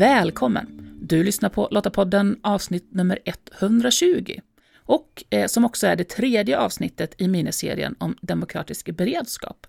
[0.00, 0.98] Välkommen!
[1.02, 3.18] Du lyssnar på Lottapodden avsnitt nummer
[3.60, 4.40] 120
[4.76, 9.66] och eh, som också är det tredje avsnittet i miniserien om demokratisk beredskap.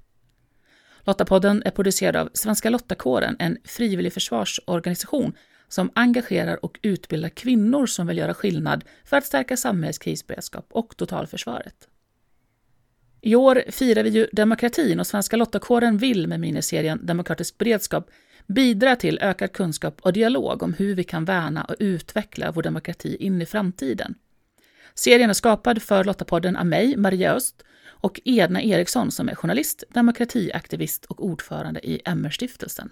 [1.00, 5.33] Lottapodden är producerad av Svenska Lottakåren, en frivillig försvarsorganisation
[5.68, 10.98] som engagerar och utbildar kvinnor som vill göra skillnad för att stärka samhällets krisberedskap och
[10.98, 11.87] totalförsvaret.
[13.21, 18.09] I år firar vi ju demokratin och Svenska Lottakåren vill med miniserien Demokratisk beredskap
[18.54, 23.15] bidra till ökad kunskap och dialog om hur vi kan värna och utveckla vår demokrati
[23.15, 24.15] in i framtiden.
[24.93, 29.83] Serien är skapad för Lottapodden av mig, Maria Öst, och Edna Eriksson som är journalist,
[29.89, 32.89] demokratiaktivist och ordförande i MR-stiftelsen.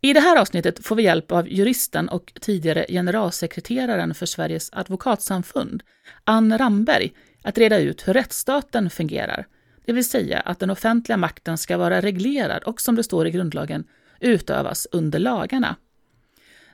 [0.00, 5.82] I det här avsnittet får vi hjälp av juristen och tidigare generalsekreteraren för Sveriges advokatsamfund,
[6.24, 9.46] Ann Ramberg, att reda ut hur rättsstaten fungerar,
[9.84, 13.30] det vill säga att den offentliga makten ska vara reglerad och, som det står i
[13.30, 13.84] grundlagen,
[14.22, 15.76] utövas under lagarna.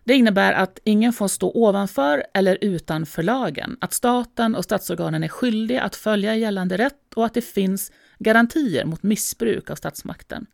[0.04, 5.28] Det innebär att ingen får stå ovanför eller utanför lagen, att staten och statsorganen är
[5.28, 10.46] skyldiga att följa gällande rätt och att det finns garantier mot missbruk av statsmakten.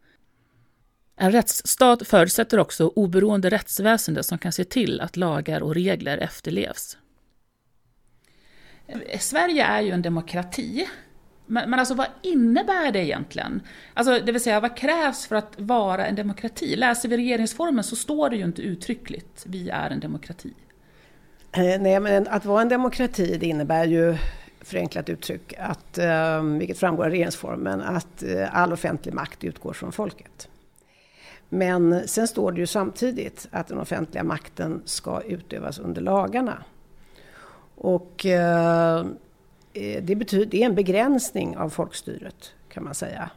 [1.17, 6.99] En rättsstat förutsätter också oberoende rättsväsende som kan se till att lagar och regler efterlevs.
[9.19, 10.89] Sverige är ju en demokrati.
[11.47, 13.61] Men, men alltså vad innebär det egentligen?
[13.95, 16.77] Alltså, det vill säga, vad krävs för att vara en demokrati?
[16.77, 20.53] Läser vi regeringsformen så står det ju inte uttryckligt, vi är en demokrati.
[21.53, 24.17] Eh, nej, men att vara en demokrati det innebär ju
[24.61, 29.93] förenklat uttryck, att, ehm, vilket framgår av regeringsformen, att eh, all offentlig makt utgår från
[29.93, 30.49] folket.
[31.49, 36.65] Men sen står det ju samtidigt att den offentliga makten ska utövas under lagarna.
[37.75, 39.05] Och eh,
[39.75, 43.31] Eh, det, betyder, det är en begränsning av folkstyret kan man säga.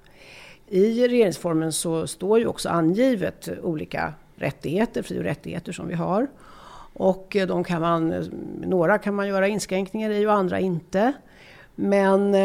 [0.67, 6.27] I regeringsformen så står ju också angivet olika rättigheter, fri och rättigheter som vi har.
[6.93, 8.23] Och eh, de kan man, eh,
[8.61, 11.13] några kan man göra inskränkningar i och andra inte.
[11.75, 12.35] Men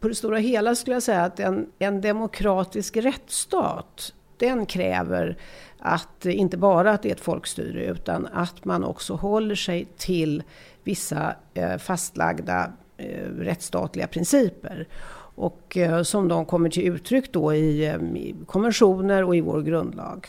[0.00, 5.36] på det stora hela skulle jag säga att en, en demokratisk rättsstat den kräver
[5.84, 10.42] att inte bara att det är ett folkstyre utan att man också håller sig till
[10.82, 14.88] vissa eh, fastlagda eh, rättsstatliga principer.
[15.34, 20.28] Och eh, som de kommer till uttryck då i, i konventioner och i vår grundlag.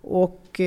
[0.00, 0.60] Och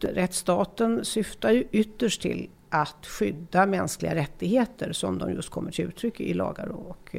[0.00, 6.20] rättsstaten syftar ju ytterst till att skydda mänskliga rättigheter som de just kommer till uttryck
[6.20, 7.16] i lagar och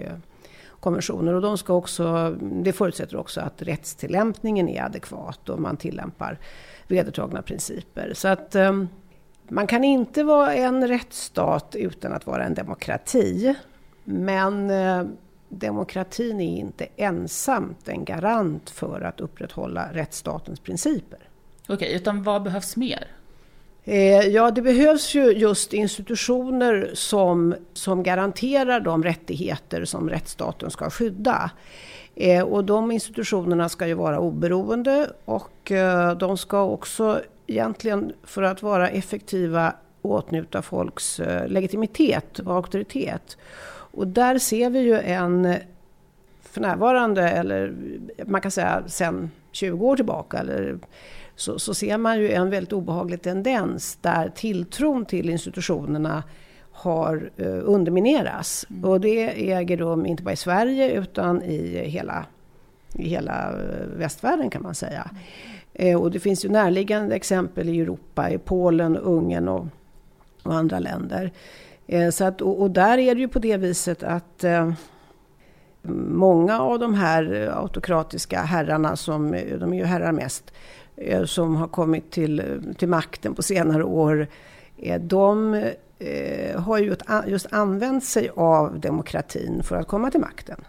[0.85, 1.33] konventioner.
[1.33, 6.39] Och de ska också, det förutsätter också att rättstillämpningen är adekvat och man tillämpar
[6.87, 8.11] vedertagna principer.
[8.15, 8.87] Så att ehm,
[9.47, 13.55] man kan inte vara en rättsstat utan att vara en demokrati.
[14.03, 15.03] Men eh,
[15.49, 21.19] demokratin är inte ensamt en garant för att upprätthålla rättsstatens principer.
[21.67, 23.07] Okej, utan vad behövs mer?
[23.87, 30.89] Eh, ja, det behövs ju just institutioner som, som garanterar de rättigheter som rättsstaten ska
[30.89, 31.51] skydda.
[32.15, 38.41] Eh, och de institutionerna ska ju vara oberoende och eh, de ska också egentligen för
[38.41, 43.37] att vara effektiva åtnjuta folks legitimitet och auktoritet.
[43.67, 45.55] Och där ser vi ju en
[46.41, 47.73] för närvarande, eller
[48.25, 50.79] man kan säga sedan 20 år tillbaka, eller
[51.35, 56.23] så, så ser man ju en väldigt obehaglig tendens där tilltron till institutionerna
[56.71, 58.65] har eh, undermineras.
[58.69, 58.85] Mm.
[58.85, 62.25] Och det äger rum inte bara i Sverige utan i hela,
[62.93, 65.09] i hela eh, västvärlden kan man säga.
[65.73, 69.67] Eh, och det finns ju närliggande exempel i Europa, i Polen, Ungern och,
[70.43, 71.31] och andra länder.
[71.87, 74.71] Eh, så att, och, och, där är det ju på det viset att eh,
[76.07, 80.51] många av de här autokratiska herrarna, som, de är ju herrar mest,
[80.84, 84.27] Eh, Eh, som har kommit till, till makten på senare år,
[84.77, 85.53] eh, de
[85.99, 86.95] eh, har ju
[87.27, 90.65] just använt sig av demokratin för att komma till makten.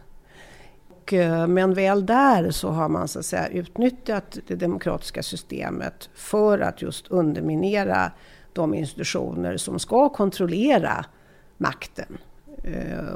[1.48, 6.82] Men väl där så har man så att säga utnyttjat det demokratiska systemet för att
[6.82, 8.12] just underminera
[8.52, 11.04] de institutioner som ska kontrollera
[11.56, 12.18] makten.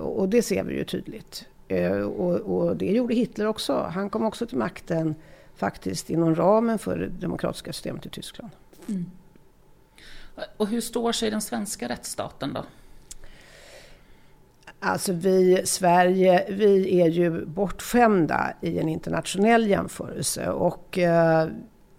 [0.01, 1.45] Och det ser vi ju tydligt.
[2.45, 3.91] Och det gjorde Hitler också.
[3.95, 5.15] Han kom också till makten
[5.61, 8.51] faktiskt inom ramen för det demokratiska systemet i Tyskland.
[8.89, 9.11] Mm.
[10.57, 12.65] Och hur står sig den svenska rättsstaten då?
[14.81, 21.49] Alltså vi, Sverige, vi är ju bortskämda i en internationell jämförelse och eh,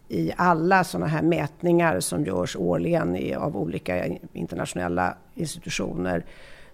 [0.07, 6.25] i alla sådana här mätningar som görs årligen i, av olika internationella institutioner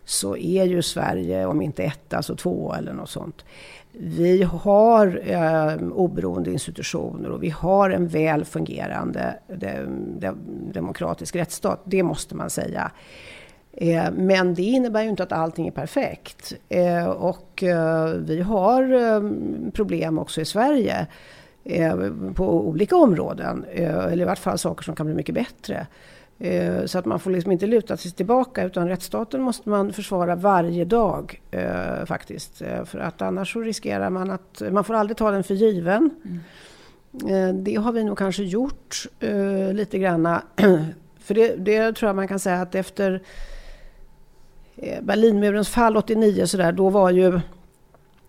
[0.07, 3.45] så är ju Sverige, om inte ett, alltså två eller något sånt.
[3.91, 9.85] Vi har eh, oberoende institutioner och vi har en väl fungerande de,
[10.19, 10.37] de,
[10.73, 11.81] demokratisk rättsstat.
[11.85, 12.91] Det måste man säga.
[13.73, 16.53] Eh, men det innebär ju inte att allting är perfekt.
[16.69, 19.21] Eh, och eh, vi har eh,
[19.71, 21.07] problem också i Sverige
[21.63, 21.95] eh,
[22.33, 23.65] på olika områden.
[23.71, 25.87] Eh, eller i vart fall saker som kan bli mycket bättre.
[26.39, 30.35] Eh, så att man får liksom inte luta sig tillbaka utan rättsstaten måste man försvara
[30.35, 32.61] varje dag eh, faktiskt.
[32.61, 36.09] Eh, för att annars så riskerar man att, man får aldrig ta den för given.
[36.25, 36.39] Mm.
[37.25, 40.41] Eh, det har vi nog kanske gjort eh, lite granna.
[41.19, 43.23] för det, det, tror jag man kan säga att efter
[44.75, 47.39] eh, Berlinmurens fall 89 så där, då var ju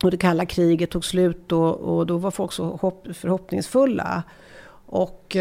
[0.03, 4.23] och det kalla kriget tog slut och, och då var folk så hopp, förhoppningsfulla.
[4.87, 5.37] Och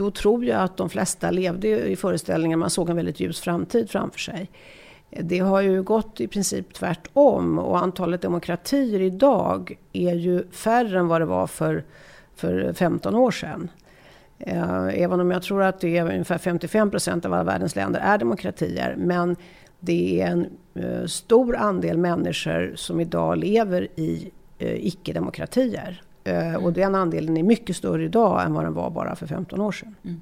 [0.00, 3.90] då tror jag att de flesta levde i föreställningen, man såg en väldigt ljus framtid
[3.90, 4.50] framför sig.
[5.10, 11.08] Det har ju gått i princip tvärtom och antalet demokratier idag är ju färre än
[11.08, 11.84] vad det var för,
[12.34, 13.68] för 15 år sedan.
[14.38, 18.00] Eh, även om jag tror att det är ungefär 55 procent av alla världens länder
[18.00, 18.94] är demokratier.
[18.98, 19.36] Men
[19.80, 26.02] det är en eh, stor andel människor som idag lever i eh, icke-demokratier.
[26.24, 26.64] Mm.
[26.64, 29.72] Och den andelen är mycket större idag än vad den var bara för 15 år
[29.72, 29.94] sedan.
[30.04, 30.20] Mm.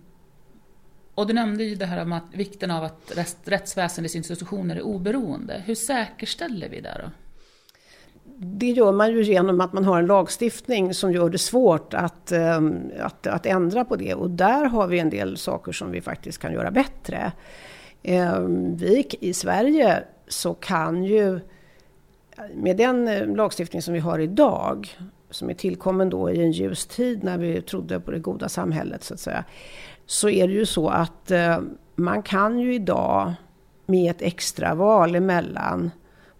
[1.14, 3.12] Och du nämnde ju det här om att vikten av att
[3.44, 5.62] rättsväsendets institutioner är oberoende.
[5.66, 7.10] Hur säkerställer vi det då?
[8.40, 12.32] Det gör man ju genom att man har en lagstiftning som gör det svårt att,
[12.32, 14.14] ehm, att, att ändra på det.
[14.14, 17.32] Och där har vi en del saker som vi faktiskt kan göra bättre.
[18.02, 21.40] Ehm, vi i Sverige så kan ju,
[22.54, 24.98] med den eh, lagstiftning som vi har idag,
[25.30, 29.04] som är tillkommen då i en ljus tid när vi trodde på det goda samhället
[29.04, 29.44] så att säga.
[30.06, 31.58] Så är det ju så att eh,
[31.94, 33.32] man kan ju idag
[33.86, 35.90] med ett extra val emellan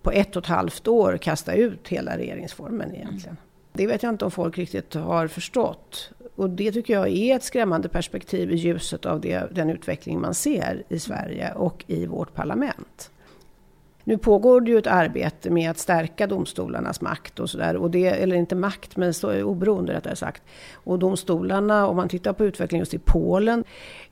[0.03, 3.37] på ett och ett halvt år kasta ut hela regeringsformen egentligen.
[3.37, 3.43] Mm.
[3.73, 6.11] Det vet jag inte om folk riktigt har förstått.
[6.35, 10.35] Och det tycker jag är ett skrämmande perspektiv i ljuset av det, den utveckling man
[10.35, 13.11] ser i Sverige och i vårt parlament.
[14.09, 17.97] Nu pågår det ju ett arbete med att stärka domstolarnas makt och sådär.
[17.97, 20.43] Eller inte makt, men så, oberoende rättare sagt.
[20.75, 23.65] Och domstolarna, om man tittar på utvecklingen just i Polen,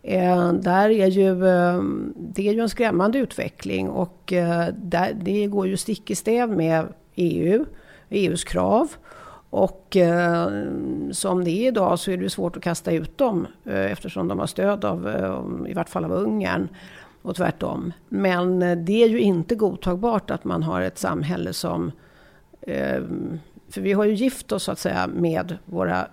[0.02, 1.82] eh, där är ju, eh,
[2.16, 6.50] det är ju en skrämmande utveckling och eh, där, det går ju stick i stäv
[6.50, 7.64] med EU,
[8.10, 8.88] EUs krav.
[9.50, 10.50] Och eh,
[11.10, 14.38] som det är idag så är det svårt att kasta ut dem eh, eftersom de
[14.38, 16.68] har stöd av, eh, i vart fall av Ungern
[17.26, 17.92] och tvärtom.
[18.08, 21.92] Men eh, det är ju inte godtagbart att man har ett samhälle som...
[22.60, 23.02] Eh,
[23.68, 26.06] för vi har ju gift oss så att säga med våra,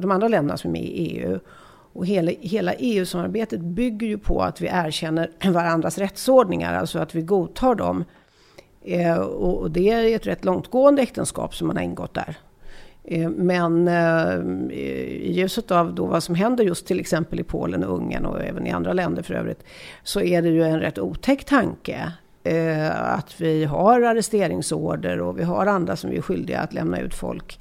[0.00, 1.38] de andra länderna som är med i EU.
[1.92, 7.22] Och hela, hela EU-samarbetet bygger ju på att vi erkänner varandras rättsordningar, alltså att vi
[7.22, 8.04] godtar dem.
[8.82, 12.36] Eh, och det är ett rätt långtgående äktenskap som man har ingått där.
[13.08, 14.38] Eh, men eh,
[14.74, 18.44] i ljuset av då vad som händer just till exempel i Polen och Ungern och
[18.44, 19.64] även i andra länder för övrigt,
[20.02, 22.12] så är det ju en rätt otäck tanke
[22.42, 27.14] eh, att vi har arresteringsorder och vi har andra som är skyldiga att lämna ut
[27.14, 27.60] folk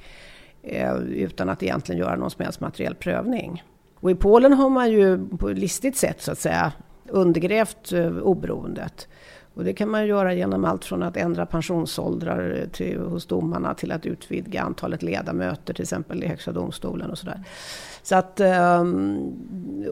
[1.10, 3.64] utan att egentligen göra någon som helst materiell prövning.
[4.00, 6.72] Och i Polen har man ju på listigt sätt så att säga
[7.10, 9.08] undergrävt oberoendet.
[9.56, 13.92] Och det kan man göra genom allt från att ändra pensionsåldrar till, hos domarna till
[13.92, 17.44] att utvidga antalet ledamöter till exempel i Högsta domstolen och sådär.
[18.04, 19.34] Så att, ehm,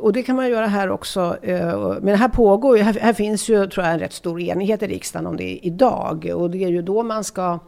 [0.01, 1.37] och det kan man göra här också.
[1.41, 4.83] Eh, men här pågår ju, här, här finns ju tror jag en rätt stor enighet
[4.83, 6.31] i riksdagen om det idag.
[6.35, 7.59] Och det är ju då man ska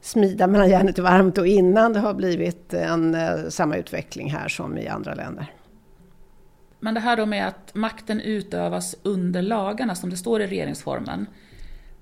[0.00, 4.48] smida mellan järnet och varmt och innan det har blivit en, eh, samma utveckling här
[4.48, 5.52] som i andra länder.
[6.80, 11.26] Men det här då med att makten utövas under lagarna som det står i regeringsformen.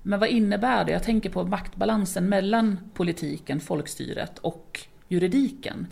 [0.01, 0.91] Men vad innebär det?
[0.91, 5.87] Jag tänker på maktbalansen mellan politiken, folkstyret och juridiken.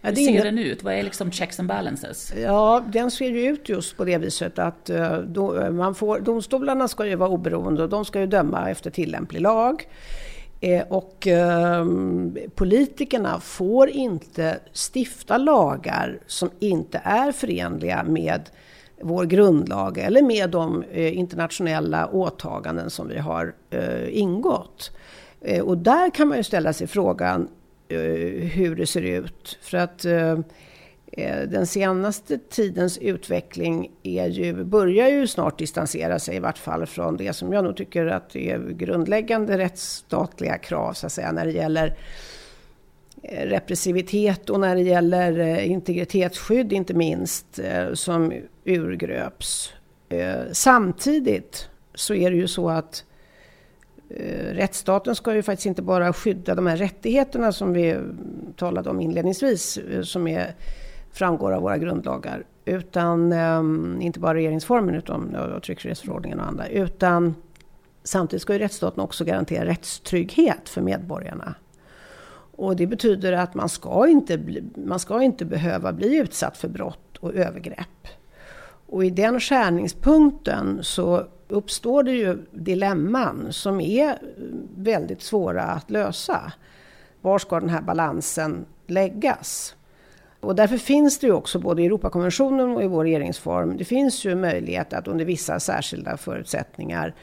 [0.00, 0.82] Hur ser den ut?
[0.82, 2.32] Vad är liksom checks and balances?
[2.36, 6.88] Ja, den ser ju ut just på det viset att eh, då, man får, domstolarna
[6.88, 9.88] ska ju vara oberoende och de ska ju döma efter tillämplig lag.
[10.60, 14.58] Eh, och ehm, politikerna får inte
[14.94, 18.50] stifta lagar som inte är förenliga med
[19.02, 24.90] vår grundlag eller med de eh, internationella åtaganden som vi har eh, ingått.
[25.62, 27.48] Och där kan man ju ställa sig frågan
[27.88, 29.58] hur det ser ut.
[29.60, 30.38] För att Eh,
[31.12, 36.86] Eh, den senaste tidens utveckling är ju, börjar ju snart distansera sig i vart fall
[36.86, 41.44] från det som jag nog tycker att är grundläggande rättsstatliga krav så att säga när
[41.44, 41.96] det gäller
[43.22, 47.60] eh, repressivitet och när det gäller eh, integritetsskydd inte minst
[47.92, 48.32] som
[48.64, 49.72] urgröps.
[50.52, 53.04] Samtidigt så är det ju så att
[54.52, 57.96] rättsstaten ska ju faktiskt inte bara skydda de här rättigheterna som vi
[58.56, 60.54] talade om inledningsvis, som är,
[61.18, 67.34] framgår av våra grundlagar, utan ehm, inte bara regeringsformen utan och tryckfrihetsförordningen och andra, utan
[68.02, 71.54] samtidigt ska ju rättsstaten också garantera rättstrygghet för medborgarna.
[72.56, 76.68] Och det betyder att man ska inte, bli, man ska inte behöva bli utsatt för
[76.68, 78.08] brott och övergrepp.
[78.86, 84.18] Och i den skärningspunkten så uppstår det ju dilemman som är
[84.76, 86.52] väldigt svåra att lösa.
[87.20, 89.74] Var ska den här balansen läggas?
[90.40, 94.24] Och därför finns det ju också både i Europakonventionen och i vår regeringsform, det finns
[94.24, 97.14] ju möjlighet att under vissa särskilda förutsättningar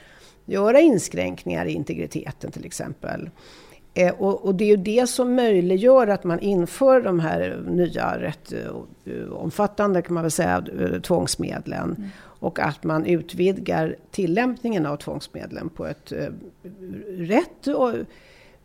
[0.45, 3.29] göra inskränkningar i integriteten till exempel.
[3.93, 8.19] Eh, och, och, det är ju det som möjliggör att man inför de här nya
[8.19, 8.53] rätt
[9.05, 11.95] uh, omfattande kan man väl säga, uh, tvångsmedlen.
[11.97, 12.09] Mm.
[12.39, 16.13] Och att man utvidgar tillämpningen av tvångsmedlen på ett
[17.07, 17.93] rätt och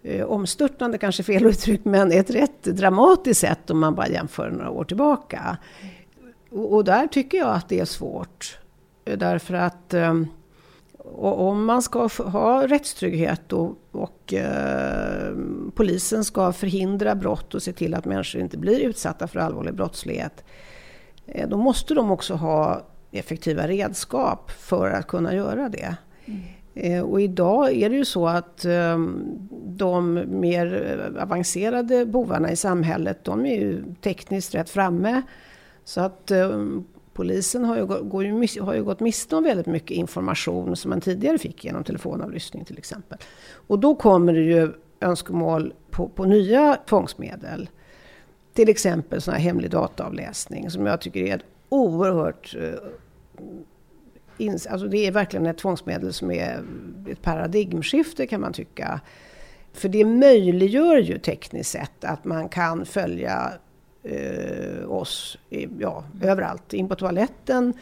[0.03, 4.71] Eh, omstörtande kanske fel uttryck, men ett rätt dramatiskt sätt om man bara jämför några
[4.71, 5.57] år tillbaka.
[6.51, 8.59] Och, och där tycker jag att det är svårt.
[9.05, 10.15] Eh, därför att eh,
[11.05, 15.35] och om man ska ha rättstrygghet och, och eh,
[15.75, 20.45] polisen ska förhindra brott och se till att människor inte blir utsatta för allvarlig brottslighet.
[21.27, 25.97] Eh, då måste de också ha effektiva redskap för att kunna göra det.
[26.25, 26.41] Mm.
[26.75, 29.25] Eh, och idag är det ju så att ehm,
[29.67, 35.23] de mer avancerade bovarna i samhället, de är ju tekniskt rätt framme.
[35.85, 39.97] Så att ehm, polisen har ju, går ju, har ju gått miste om väldigt mycket
[39.97, 43.19] information som man tidigare fick genom telefonavlyssning till exempel.
[43.67, 47.71] Och då kommer det ju önskemål på, på nya tvångsmedel.
[48.55, 53.45] Till exempel sån här hemlig dataavläsning som jag tycker är ett oerhört eh,
[54.49, 56.65] Alltså det är verkligen ett tvångsmedel som är
[57.11, 59.01] ett paradigmskifte kan man tycka.
[59.73, 63.53] För det möjliggör ju tekniskt sett att man kan följa
[64.03, 66.73] eh, oss i, ja, överallt.
[66.73, 67.75] In på toaletten,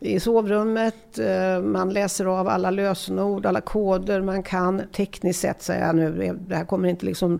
[0.00, 5.92] i sovrummet, eh, man läser av alla lösenord, alla koder man kan tekniskt sett säga
[5.92, 7.38] nu, det här kommer inte liksom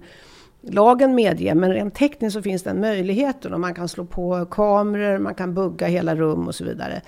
[0.60, 5.18] lagen medge, men rent tekniskt så finns den möjligheten och man kan slå på kameror,
[5.18, 7.02] man kan bugga hela rum och så vidare.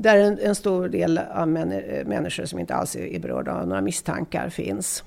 [0.00, 3.54] Där en, en stor del av män, eh, människor som inte alls är, är berörda
[3.54, 5.04] av några misstankar finns.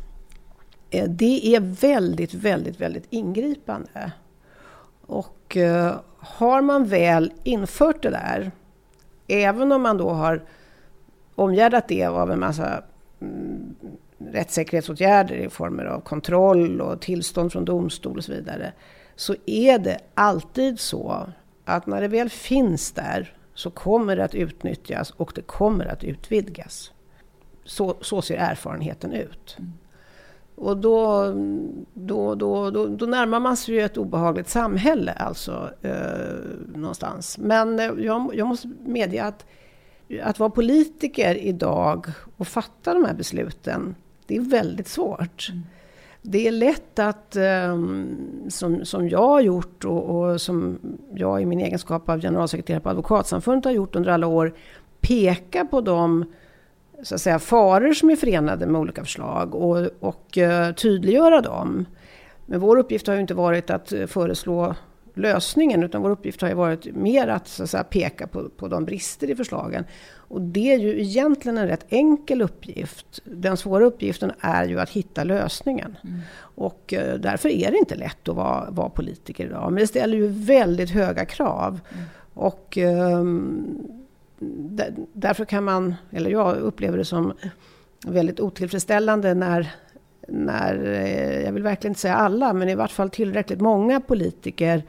[0.89, 4.12] Eh, det är väldigt, väldigt, väldigt ingripande.
[5.01, 8.51] Och eh, har man väl infört det där,
[9.27, 10.43] även om man då har
[11.36, 12.83] omgärdat det av en massa
[13.21, 13.75] mm,
[14.17, 18.74] rättssäkerhetsåtgärder i former av kontroll och tillstånd från domstol och så vidare,
[19.15, 21.27] så är det alltid så
[21.65, 26.03] att när det väl finns där så kommer det att utnyttjas och det kommer att
[26.03, 26.91] utvidgas.
[27.63, 29.55] Så, så ser erfarenheten ut.
[29.60, 29.74] Mm.
[30.55, 31.25] Och då,
[31.93, 37.38] då, då, då, då närmar man sig ju ett obehagligt samhälle alltså eh, någonstans.
[37.38, 39.46] Men eh, jag, jag måste medge att,
[40.24, 45.50] att vara politiker idag och fatta de här besluten, det är väldigt svårt.
[45.50, 45.63] Mm.
[46.21, 48.17] Det är lätt att, ehm,
[48.49, 50.79] som, som jag har gjort och, och, som
[51.15, 54.53] jag i min egenskap av generalsekreterare på Advokatsamfundet har gjort under alla år,
[54.99, 56.25] peka på de
[57.03, 61.85] så att säga, faror som är förenade med olika förslag och, och eh, tydliggöra dem.
[62.45, 64.75] Men vår uppgift har ju inte varit att föreslå
[65.13, 68.67] lösningen utan vår uppgift har ju varit mer att, så att säga, peka på, på
[68.67, 69.85] de brister i förslagen.
[70.31, 73.19] Och det är ju egentligen en rätt enkel uppgift.
[73.23, 75.97] Den svåra uppgiften är ju att hitta lösningen.
[76.03, 76.19] Mm.
[76.39, 79.71] Och uh, därför är det inte lätt att vara, vara politiker idag.
[79.71, 81.79] Men det ställer ju väldigt höga krav.
[81.93, 82.05] Mm.
[82.33, 83.88] Och um,
[85.13, 87.33] därför kan man, eller jag upplever det som
[88.05, 89.71] väldigt otillfredsställande när,
[90.27, 94.83] när, eh, jag vill verkligen inte säga alla, men i vart fall tillräckligt många politiker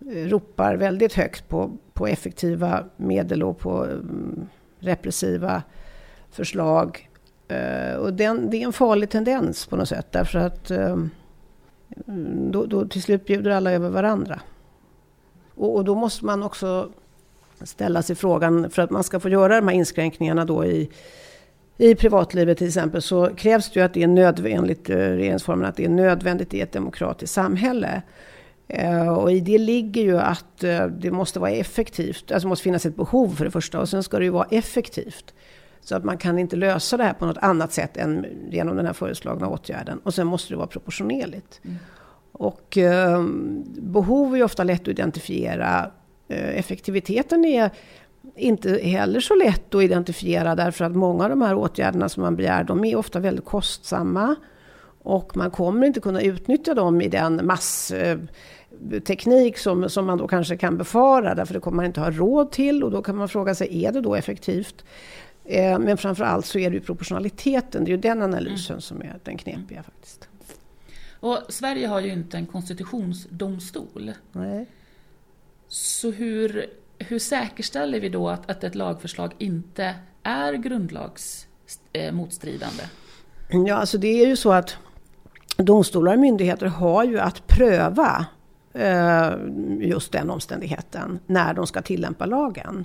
[0.00, 4.48] eh, ropar väldigt högt på, på effektiva medel och på mm,
[4.82, 5.62] repressiva
[6.30, 7.08] förslag.
[7.48, 10.96] Eh, och den, det är en farlig tendens på något sätt därför att eh,
[12.50, 14.40] då, då till slut bjuder alla över varandra.
[15.54, 16.88] Och, och då måste man också
[17.62, 20.90] ställa sig frågan, för att man ska få göra de här inskränkningarna då i,
[21.76, 25.76] i privatlivet till exempel, så krävs det ju att det är nödvändigt, enligt regeringsformen, att
[25.76, 28.02] det är nödvändigt i ett demokratiskt samhälle.
[28.82, 32.62] Uh, och i det ligger ju att uh, det måste vara effektivt, alltså det måste
[32.62, 35.34] finnas ett behov för det första, och sen ska det ju vara effektivt.
[35.80, 38.86] Så att man kan inte lösa det här på något annat sätt än genom den
[38.86, 39.98] här föreslagna åtgärden.
[39.98, 41.60] Och sen måste det vara proportionerligt.
[41.64, 41.76] Mm.
[42.32, 43.26] Och uh,
[43.76, 45.90] behov är ju ofta lätt att identifiera
[46.32, 47.70] Eh, effektiviteten är
[48.36, 52.36] inte heller så lätt att identifiera därför att många av de här åtgärderna som man
[52.36, 54.36] begär, de är ofta väldigt kostsamma.
[55.02, 60.56] Och man kommer inte kunna utnyttja dem i den massteknik som, som man då kanske
[60.56, 63.54] kan befara, därför det kommer man inte ha råd till och då kan man fråga
[63.54, 64.84] sig, är det då effektivt?
[65.44, 68.80] Eh, men framförallt så är det ju proportionaliteten, det är ju den analysen mm.
[68.80, 70.28] som är den knepiga faktiskt.
[71.20, 74.12] Och Sverige har ju inte en konstitutionsdomstol.
[74.32, 74.66] Nej.
[75.68, 76.66] Så hur,
[76.98, 82.82] hur säkerställer vi då att, att ett lagförslag inte är grundlagsmotstridande?
[83.48, 84.76] Eh, ja, alltså det är ju så att
[85.56, 88.26] domstolar och myndigheter har ju att pröva
[88.72, 89.30] eh,
[89.80, 92.84] just den omständigheten när de ska tillämpa lagen.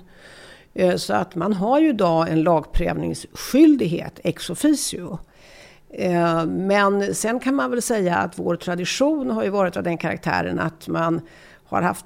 [0.73, 5.19] Eh, så att man har ju idag en lagprövningsskyldighet ex officio.
[5.89, 9.97] Eh, men sen kan man väl säga att vår tradition har ju varit av den
[9.97, 11.21] karaktären att man
[11.69, 12.05] har haft,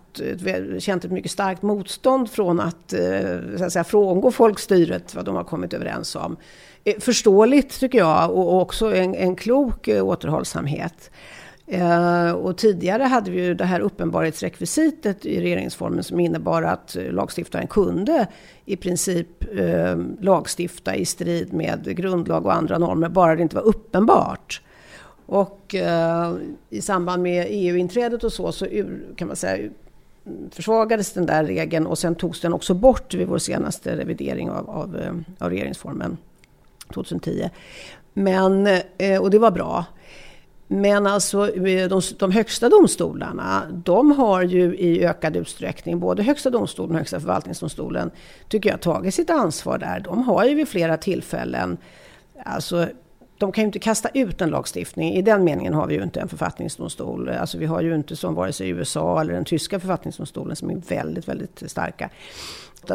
[0.80, 5.36] känt ett mycket starkt motstånd från att, eh, så att säga, frångå folkstyret, vad de
[5.36, 6.38] har kommit överens om.
[6.83, 11.11] Eh, förståeligt tycker jag och också en, en klok eh, återhållsamhet.
[11.67, 17.67] Eh, och tidigare hade vi ju det här uppenbarhetsrekvisitet i regeringsformen som innebar att lagstiftaren
[17.67, 18.27] kunde
[18.65, 23.63] i princip eh, lagstifta i strid med grundlag och andra normer bara det inte var
[23.63, 24.61] uppenbart.
[25.25, 26.33] Och eh,
[26.69, 28.67] i samband med EU-inträdet och så, så
[29.15, 29.69] kan man säga
[30.51, 34.69] försvagades den där regeln och sen togs den också bort vid vår senaste revidering av,
[34.69, 36.17] av, av regeringsformen
[36.91, 37.50] 2010.
[38.13, 38.67] Men,
[39.21, 39.86] och det var bra.
[40.74, 46.91] Men alltså de, de, högsta domstolarna, de har ju i ökad utsträckning, både Högsta domstolen
[46.91, 48.12] och Högsta förvaltningsdomstolen,
[48.48, 50.00] tycker jag tagit sitt ansvar där.
[50.00, 51.77] De har ju vid flera tillfällen,
[52.45, 52.88] alltså
[53.41, 55.13] de kan ju inte kasta ut en lagstiftning.
[55.13, 57.29] I den meningen har vi ju inte en författningsdomstol.
[57.29, 60.75] Alltså vi har ju inte som vare sig USA eller den tyska författningsdomstolen som är
[60.75, 62.10] väldigt, väldigt starka.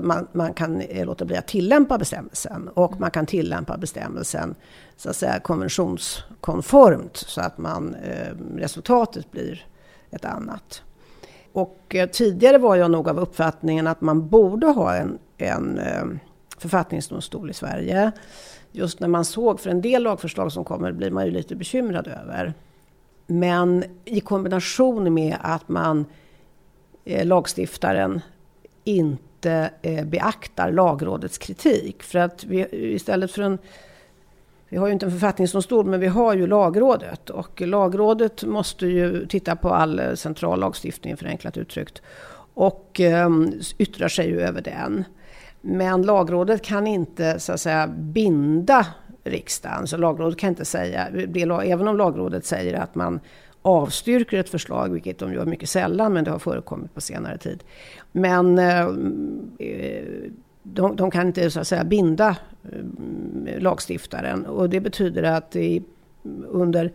[0.02, 4.54] Man, man kan eh, låta bli att tillämpa bestämmelsen och man kan tillämpa bestämmelsen
[4.96, 9.66] så att säga konventionskonformt så att man, eh, resultatet blir
[10.10, 10.82] ett annat.
[11.52, 16.04] Och eh, tidigare var jag nog av uppfattningen att man borde ha en, en eh,
[16.58, 18.12] författningsdomstol i Sverige.
[18.76, 22.06] Just när man såg, för en del lagförslag som kommer blir man ju lite bekymrad
[22.06, 22.54] över.
[23.26, 26.04] Men i kombination med att man,
[27.04, 28.20] eh, lagstiftaren,
[28.84, 32.02] inte eh, beaktar lagrådets kritik.
[32.02, 33.58] För att vi, istället för en
[34.68, 39.26] vi har ju inte en författningsdomstol men vi har ju lagrådet och lagrådet måste ju
[39.26, 42.02] titta på all eh, central lagstiftning förenklat uttryckt
[42.54, 43.30] och eh,
[43.78, 45.04] yttrar sig ju över den.
[45.60, 48.86] Men lagrådet kan inte så att säga binda
[49.24, 49.86] riksdagen.
[49.86, 51.08] Så lagrådet kan inte säga,
[51.64, 53.20] även om lagrådet säger att man
[53.62, 57.64] avstyrker ett förslag, vilket de gör mycket sällan, men det har förekommit på senare tid.
[58.12, 58.86] Men eh,
[60.62, 65.82] de, de, kan inte så att säga binda eh, lagstiftaren och det betyder att i,
[66.48, 66.92] under,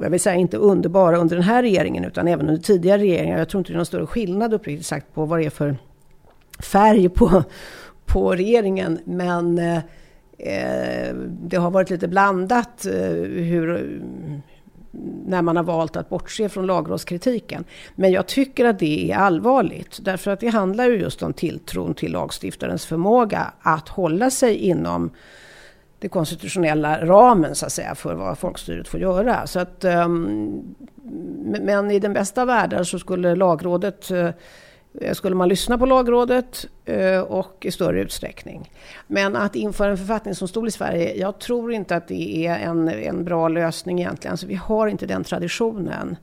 [0.00, 3.38] jag vill säga inte under, bara under den här regeringen utan även under tidigare regeringar.
[3.38, 5.76] Jag tror inte det är någon större skillnad uppriktigt sagt på vad det är för
[6.62, 7.44] färg på,
[8.06, 8.98] på regeringen.
[9.04, 14.00] Men eh, det har varit lite blandat eh, hur,
[15.26, 17.64] när man har valt att bortse från lagrådskritiken.
[17.94, 19.98] Men jag tycker att det är allvarligt.
[20.02, 25.10] Därför att det handlar ju just om tilltron till lagstiftarens förmåga att hålla sig inom
[25.98, 29.46] den konstitutionella ramen så att säga för vad folkstyret får göra.
[29.46, 30.62] Så att, ehm,
[31.60, 34.30] men i den bästa av världar så skulle lagrådet eh,
[35.00, 38.70] Eh, skulle man lyssna på lagrådet eh, och i större utsträckning.
[39.06, 43.24] Men att införa en författningsdomstol i Sverige, jag tror inte att det är en, en
[43.24, 44.32] bra lösning egentligen.
[44.32, 46.16] Alltså vi har inte den traditionen.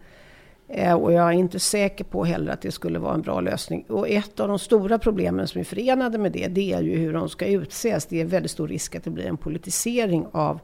[0.67, 3.85] Eh, och jag är inte säker på heller att det skulle vara en bra lösning.
[3.89, 7.13] Och ett av de stora problemen som är förenade med det, det är ju hur
[7.13, 8.05] de ska utses.
[8.05, 10.59] Det är väldigt stor risk att det blir en politisering av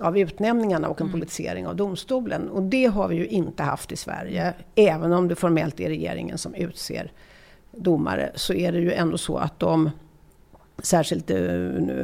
[0.00, 1.20] av utnämningarna och en mm.
[1.20, 2.48] politisering av domstolen.
[2.48, 4.54] Och det har vi ju inte haft i Sverige.
[4.74, 7.12] Även om det formellt är regeringen som utser
[7.72, 9.90] domare så är det ju ändå så att de
[10.82, 11.38] Särskilt eh,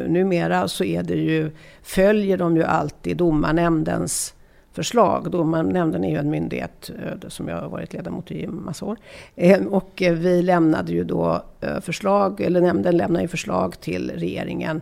[0.09, 1.51] numera så är det ju,
[1.83, 4.35] följer de ju alltid domarnämndens
[4.73, 5.31] förslag.
[5.31, 8.97] Domarnämnden är ju en myndighet eh, som jag har varit ledamot i massa år.
[9.37, 11.45] Eh, och vi lämnade ju då
[11.81, 14.81] förslag, eller nämnden lämnade ju förslag till regeringen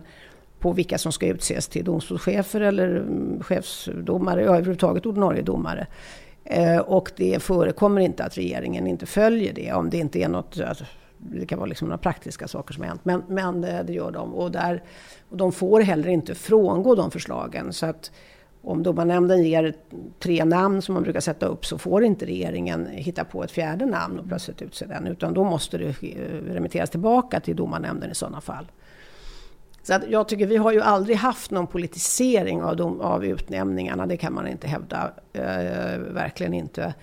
[0.61, 5.87] på vilka som ska utses till domstolschefer eller mm, chefsdomare, ja överhuvudtaget ordinarie domare.
[6.43, 10.59] Eh, och det förekommer inte att regeringen inte följer det om det inte är något
[11.23, 14.11] det kan vara liksom några praktiska saker som har hänt, men, men eh, det gör
[14.11, 14.33] de.
[14.33, 14.83] Och, där,
[15.29, 17.73] och de får heller inte frångå de förslagen.
[17.73, 18.11] Så att
[18.61, 19.73] om domarnämnden ger
[20.19, 23.85] tre namn som man brukar sätta upp så får inte regeringen hitta på ett fjärde
[23.85, 25.07] namn och plötsligt utse den.
[25.07, 28.71] Utan då måste det eh, remitteras tillbaka till domarnämnden i sådana fall.
[29.83, 34.05] Så att jag tycker vi har ju aldrig haft någon politisering av, de, av utnämningarna.
[34.05, 35.13] Det kan man inte hävda.
[35.33, 36.93] Eh, verkligen inte.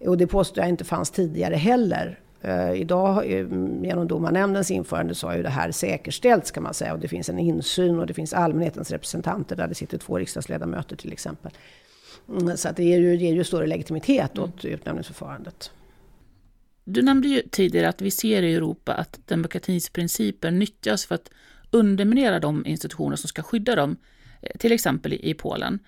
[0.00, 2.18] Och det påstår jag inte fanns tidigare heller.
[2.40, 3.26] Eh, idag
[3.82, 6.92] genom domarnämndens införande så har ju det här säkerställts kan man säga.
[6.92, 10.96] Och det finns en insyn och det finns allmänhetens representanter där det sitter två riksdagsledamöter
[10.96, 11.52] till exempel.
[12.28, 14.74] Mm, så att det ger ju, ger ju större legitimitet åt mm.
[14.74, 15.70] utnämningsförfarandet.
[16.84, 21.30] Du nämnde ju tidigare att vi ser i Europa att demokratins principer nyttjas för att
[21.70, 23.96] underminera de institutioner som ska skydda dem,
[24.42, 25.78] eh, till exempel i Polen.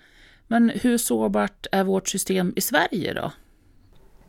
[0.47, 3.31] Men hur sårbart är vårt system i Sverige då?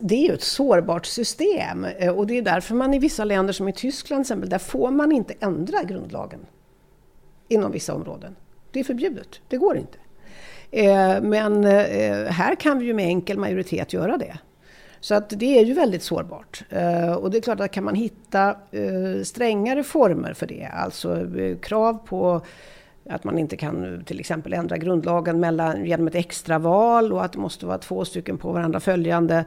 [0.04, 3.52] det är ju ett sårbart system eh, och det är därför man i vissa länder
[3.52, 6.40] som i Tyskland till exempel, där får man inte ändra grundlagen
[7.48, 8.36] inom vissa områden.
[8.72, 9.98] Det är förbjudet, det går inte.
[10.70, 11.64] Eh, men
[12.26, 14.38] här kan vi ju med enkel majoritet göra det.
[15.02, 16.64] Så att det är ju väldigt sårbart.
[16.70, 21.38] Eh, och det är klart att kan man hitta eh, strängare former för det, alltså
[21.38, 22.40] eh, krav på
[23.08, 27.38] att man inte kan till exempel ändra grundlagen mellan, genom ett extraval och att det
[27.38, 29.44] måste vara två stycken på varandra följande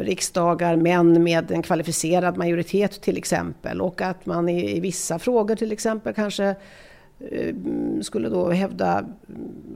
[0.00, 3.80] riksdagar, men med en kvalificerad majoritet till exempel.
[3.80, 6.54] Och att man i, i vissa frågor till exempel kanske eh,
[8.02, 9.04] skulle då hävda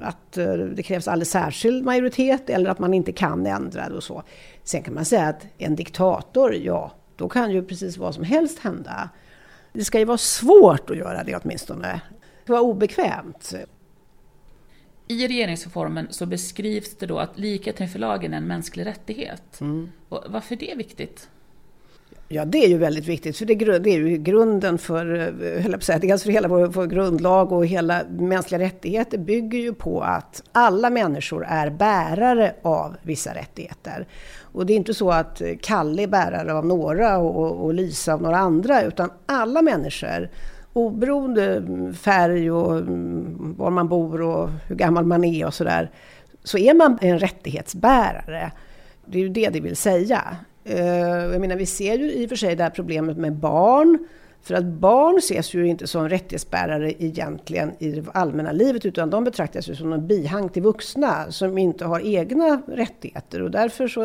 [0.01, 4.03] att eh, det krävs alldeles särskild majoritet eller att man inte kan ändra det och
[4.03, 4.23] så.
[4.63, 8.59] Sen kan man säga att en diktator, ja, då kan ju precis vad som helst
[8.59, 9.11] hända.
[9.73, 12.01] Det ska ju vara svårt att göra det åtminstone.
[12.11, 13.55] Det ska vara obekvämt.
[15.09, 19.61] I regeringsreformen så beskrivs det då att likhet inför lagen är en mänsklig rättighet.
[19.61, 19.89] Mm.
[20.09, 21.29] Och varför är det viktigt?
[22.29, 25.81] Ja, det är ju väldigt viktigt, för det, är ju grunden för, eh, höll på
[25.81, 30.01] säga, dels alltså för hela vår, vår grundlag och hela mänskliga rättigheter bygger ju på
[30.01, 34.07] att alla människor är bärare av vissa rättigheter.
[34.41, 38.23] Och det är inte så att Kalle är bärare av några och, och Lisa av
[38.23, 40.29] några andra, utan alla människor
[40.73, 45.91] oberoende färg och mm, var man bor och hur gammal man är och sådär,
[46.45, 48.53] så är man en rättighetsbärare.
[49.07, 50.37] Det är ju det det vill säga.
[50.65, 50.87] Eh,
[51.33, 53.99] jag menar, vi ser ju i och för sig det här problemet med barn.
[54.43, 59.25] För att barn ses ju inte som rättighetsbärare egentligen i det allmänna livet utan de
[59.25, 63.43] betraktas ju som en bihang till vuxna som inte har egna rättigheter.
[63.43, 64.03] Och därför så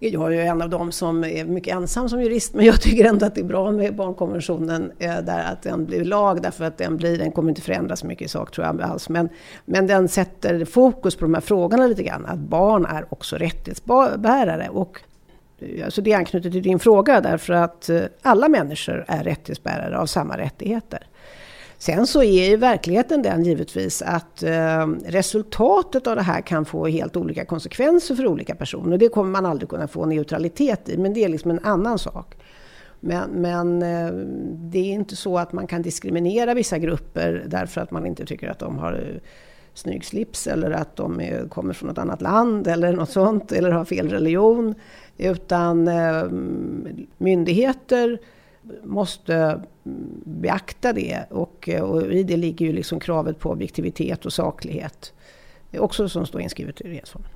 [0.00, 3.04] är jag ju en av dem som är mycket ensam som jurist, men jag tycker
[3.04, 6.78] ändå att det är bra med barnkonventionen, eh, där att den blir lag, därför att
[6.78, 9.08] den, blir, den kommer inte förändras mycket i sak tror jag alls.
[9.08, 9.28] Men,
[9.64, 14.68] men den sätter fokus på de här frågorna lite grann, att barn är också rättighetsbärare.
[14.68, 15.00] Och,
[15.84, 20.38] alltså det anknyter till din fråga, därför att eh, alla människor är rättighetsbärare av samma
[20.38, 21.06] rättigheter.
[21.78, 26.86] Sen så är ju verkligheten den givetvis att eh, resultatet av det här kan få
[26.86, 28.98] helt olika konsekvenser för olika personer.
[28.98, 32.34] Det kommer man aldrig kunna få neutralitet i, men det är liksom en annan sak.
[33.00, 34.10] Men, men eh,
[34.52, 38.48] det är inte så att man kan diskriminera vissa grupper därför att man inte tycker
[38.48, 39.20] att de har eh,
[39.78, 43.70] snygg slips eller att de är, kommer från ett annat land eller något sånt eller
[43.70, 44.74] har fel religion.
[45.18, 46.24] Utan eh,
[47.18, 48.18] myndigheter
[48.82, 49.60] måste
[50.24, 55.12] beakta det och, och i det ligger ju liksom kravet på objektivitet och saklighet.
[55.70, 57.30] Det är också som står inskrivet i regeringsformen.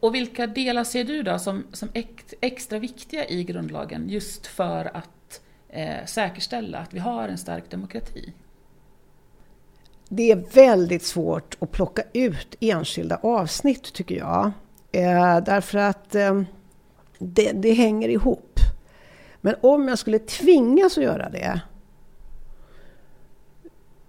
[0.00, 1.88] Och vilka delar ser du då som, som
[2.40, 8.32] extra viktiga i grundlagen just för att eh, säkerställa att vi har en stark demokrati?
[10.12, 14.50] Det är väldigt svårt att plocka ut enskilda avsnitt tycker jag.
[14.92, 16.42] Eh, därför att eh,
[17.18, 18.58] det, det hänger ihop.
[19.40, 21.60] Men om jag skulle tvingas att göra det,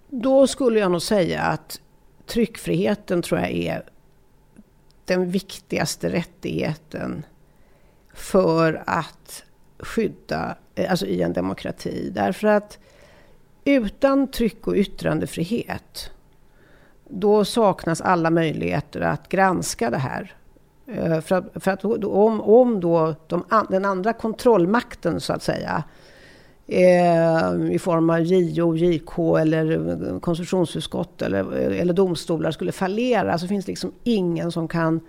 [0.08, 1.80] då skulle jag nog säga att
[2.26, 3.84] tryckfriheten tror jag är
[5.04, 7.26] den viktigaste rättigheten
[8.14, 9.44] för att
[9.78, 12.10] skydda, eh, alltså i en demokrati.
[12.14, 12.78] Därför att
[13.64, 16.10] utan tryck och yttrandefrihet,
[17.08, 20.34] då saknas alla möjligheter att granska det här.
[20.86, 25.84] Eh, för att, för att om, om då de, den andra kontrollmakten så att säga
[26.66, 33.46] eh, i form av JO, JK eller eh, konstitutionsutskott eller, eller domstolar skulle fallera så
[33.46, 35.00] finns det liksom ingen som kan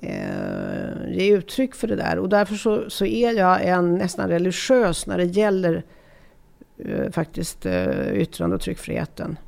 [0.00, 2.18] eh, ge uttryck för det där.
[2.18, 5.82] Och därför så, så är jag en, nästan religiös när det gäller eh,
[6.78, 9.38] Eh, faktiskt eh, yttrande och tryckfriheten.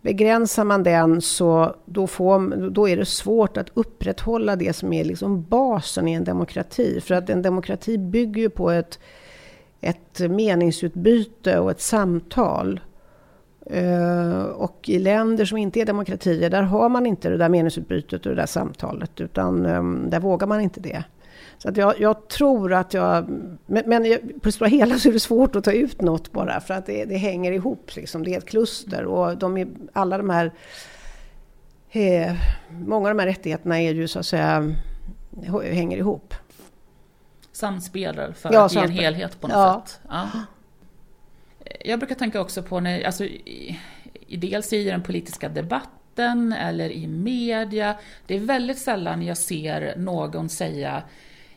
[0.00, 5.04] Begränsar man den så då, får, då är det svårt att upprätthålla det som är
[5.04, 7.00] liksom basen i en demokrati.
[7.00, 8.98] För att en demokrati bygger ju på ett,
[9.80, 12.80] ett meningsutbyte och ett samtal.
[13.66, 18.26] Eh, och i länder som inte är demokratier, där har man inte det där meningsutbytet
[18.26, 21.04] och det där samtalet, utan ehm, där vågar man inte det.
[21.62, 23.28] Så att jag, jag tror att jag...
[23.66, 26.60] Men, men, på det stora hela så är det svårt att ta ut något bara,
[26.60, 27.90] för att det, det hänger ihop.
[27.96, 28.24] Liksom.
[28.24, 30.52] Det är ett kluster och de är, alla de här...
[31.90, 32.34] Eh,
[32.70, 34.74] många av de här rättigheterna är ju så att säga
[35.62, 36.34] hänger ihop.
[37.52, 39.82] Samspelar för ja, att ge en helhet på något ja.
[39.86, 40.00] sätt.
[40.08, 40.28] Ja.
[41.84, 43.78] Jag brukar tänka också på när, alltså, i,
[44.28, 47.96] dels i den politiska debatten eller i media.
[48.26, 51.02] Det är väldigt sällan jag ser någon säga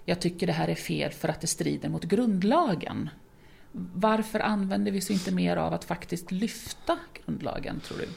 [0.06, 3.10] jag tycker det här är fel för att det strider mot grundlagen.
[3.94, 8.08] Varför använder vi så inte mer av att faktiskt lyfta grundlagen, tror du?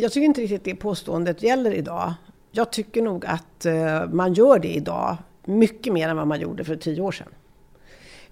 [0.00, 2.14] Jag tycker inte riktigt det påståendet gäller idag.
[2.50, 6.64] Jag tycker nog att eh, man gör det idag mycket mer än vad man gjorde
[6.64, 7.28] för tio år sedan.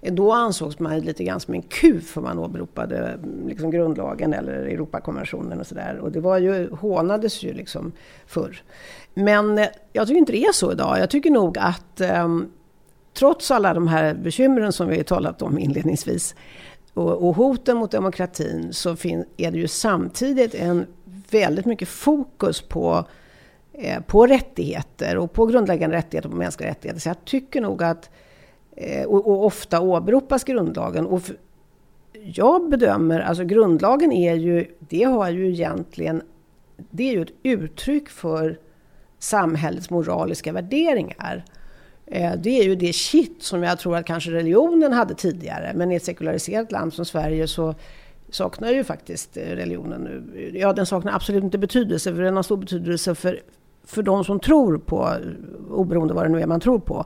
[0.01, 4.53] Då ansågs man lite grann som en kuf om man åberopade mm, liksom grundlagen eller
[4.53, 5.97] Europakonventionen och sådär.
[5.97, 7.91] Och det var ju, hånades ju liksom
[8.27, 8.61] förr.
[9.13, 10.99] Men eh, jag tycker inte det är så idag.
[10.99, 12.51] Jag tycker nog att um,
[13.19, 16.35] trots alla de här bekymren som vi har talat om inledningsvis
[16.93, 20.85] och, och hoten mot demokratin så fin, är det ju samtidigt en
[21.31, 23.05] väldigt mycket fokus på,
[23.73, 26.99] eh, på rättigheter och på grundläggande rättigheter och på mänskliga rättigheter.
[26.99, 28.09] Så jag tycker nog att,
[28.75, 31.05] eh, och, och, ofta åberopas grundlagen.
[31.05, 31.35] Och för,
[32.13, 36.21] jag bedömer, alltså grundlagen är ju, det har ju egentligen,
[36.77, 38.59] det är ju ett uttryck för
[39.19, 41.45] samhällets moraliska värderingar.
[42.11, 45.71] Eh, det är ju det kitt som jag tror att kanske religionen hade tidigare.
[45.75, 47.75] Men i ett sekulariserat land som Sverige så
[48.29, 50.51] saknar ju faktiskt eh, religionen nu.
[50.53, 53.41] Ja, den saknar absolut inte betydelse, för den har stor betydelse för,
[53.83, 55.13] för de som tror på,
[55.69, 57.05] oberoende vad det nu är man tror på.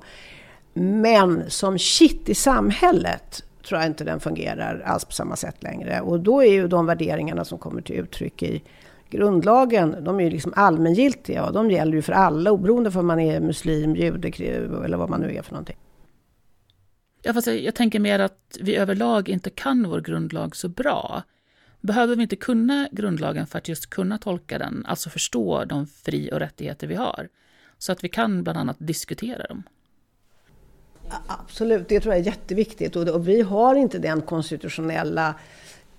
[0.73, 6.01] Men som kitt i samhället tror jag inte den fungerar alls på samma sätt längre.
[6.01, 8.63] Och då är ju de värderingarna som kommer till uttryck i
[9.13, 13.07] grundlagen, de är ju liksom allmängiltiga och de gäller ju för alla oberoende för om
[13.07, 14.27] man är muslim, jude
[14.85, 15.77] eller vad man nu är för någonting.
[17.21, 21.23] Ja, fast jag, tänker mer att vi överlag inte kan vår grundlag så bra.
[21.81, 26.29] Behöver vi inte kunna grundlagen för att just kunna tolka den, alltså förstå de fri
[26.33, 27.29] och rättigheter vi har?
[27.77, 29.63] Så att vi kan bland annat diskutera dem.
[31.27, 32.95] Absolut, det tror jag är jätteviktigt.
[32.95, 35.35] Och vi har inte den konstitutionella,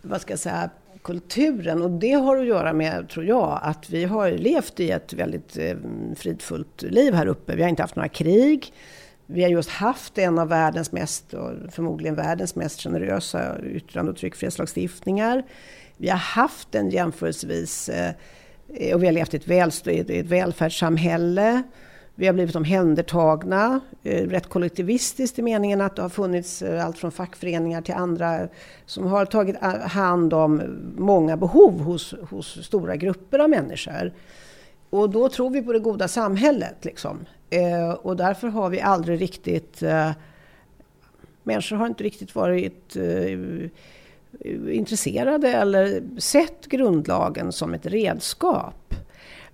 [0.02, 0.70] vad ska jag säga,
[1.04, 1.82] kulturen.
[1.82, 5.58] Och det har att göra med, tror jag, att vi har levt i ett väldigt
[5.58, 5.76] eh,
[6.16, 7.56] fridfullt liv här uppe.
[7.56, 8.72] Vi har inte haft några krig.
[9.26, 14.18] Vi har just haft en av världens mest, och förmodligen världens mest generösa yttrande och
[14.18, 15.42] tryckfrihetslagstiftningar.
[15.96, 18.14] Vi har haft en jämförelsevis, eh,
[18.94, 21.62] och vi har levt i ett, i ett välfärdssamhälle.
[22.16, 26.98] Vi har blivit omhändertagna, eh, rätt kollektivistiskt i meningen att det har funnits eh, allt
[26.98, 28.48] från fackföreningar till andra
[28.86, 30.62] som har tagit eh, hand om
[30.96, 34.12] många behov hos, hos stora grupper av människor.
[34.90, 36.84] Och då tror vi på det goda samhället.
[36.84, 37.18] Liksom.
[37.98, 39.82] Och därför har vi aldrig riktigt...
[41.42, 42.96] Människor har inte riktigt varit
[44.70, 48.83] intresserade eller sett grundlagen som ett redskap.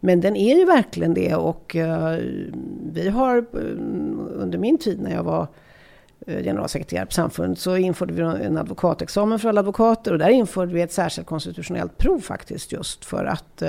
[0.01, 1.35] Men den är ju verkligen det.
[1.35, 2.19] Och eh,
[2.93, 3.61] vi har eh,
[4.35, 5.47] under min tid när jag var
[6.27, 10.13] eh, generalsekreterare på samfundet så införde vi en advokatexamen för alla advokater.
[10.13, 13.63] Och där införde vi ett särskilt konstitutionellt prov faktiskt just för att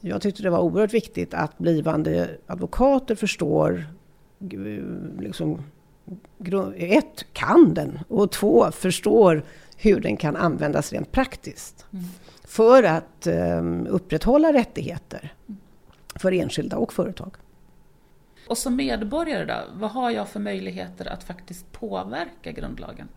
[0.00, 3.84] jag tyckte det var oerhört viktigt att blivande advokater förstår
[5.18, 5.62] liksom,
[6.76, 7.98] ett, kan den.
[8.08, 9.42] Och två, förstår
[9.80, 11.86] hur den kan användas rent praktiskt.
[11.92, 12.04] Mm
[12.50, 15.32] för att um, upprätthålla rättigheter
[16.14, 17.36] för enskilda och företag.
[18.48, 23.08] Och som medborgare då, vad har jag för möjligheter att faktiskt påverka grundlagen?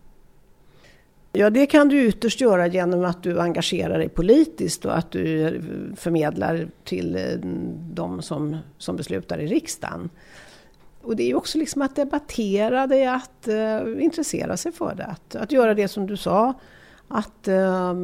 [1.32, 5.60] Ja, det kan du ytterst göra genom att du engagerar dig politiskt och att du
[5.96, 7.22] förmedlar till eh,
[7.94, 10.10] de som, som beslutar i riksdagen.
[11.04, 15.04] Och det är ju också liksom att debattera det, att uh, intressera sig för det,
[15.04, 16.54] att, att göra det som du sa,
[17.08, 17.94] att uh,